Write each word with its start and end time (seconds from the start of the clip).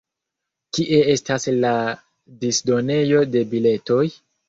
Kie 0.77 1.01
estas 1.17 1.45
la 1.67 1.75
disdonejo 2.43 3.25
de 3.37 3.49
biletoj? 3.57 4.05